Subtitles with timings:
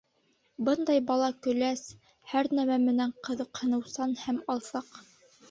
[0.69, 1.83] Бындай бала көләс,
[2.31, 4.93] һәр нәмә менән ҡыҙыҡһыныусан һәм алсаҡ.